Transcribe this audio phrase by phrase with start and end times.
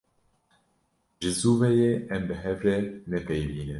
[1.19, 2.75] Ji zû ve ye em bi hev re
[3.09, 3.69] nepeyivîne.